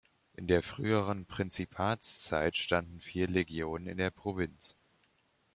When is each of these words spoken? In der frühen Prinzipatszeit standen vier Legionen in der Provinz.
In 0.33 0.47
der 0.47 0.63
frühen 0.63 1.27
Prinzipatszeit 1.27 2.57
standen 2.57 3.01
vier 3.01 3.27
Legionen 3.27 3.85
in 3.85 3.99
der 3.99 4.09
Provinz. 4.09 4.75